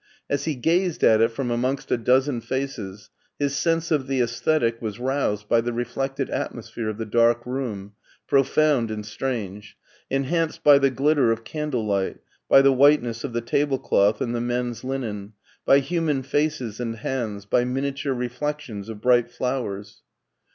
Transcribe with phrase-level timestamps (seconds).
[0.31, 4.81] As he gazed at it from amongst a dozen faces his sense of the aesthetic
[4.81, 7.93] was roused by the reflected atmosphere of the dark room,
[8.25, 9.77] profound and strange,
[10.09, 12.17] enhanced by the glitter of candle light,
[12.49, 15.33] by the whiteness of the tablecloth and the men's linen,
[15.67, 20.01] by human faces and hands, by miniature reflections of bright flowers.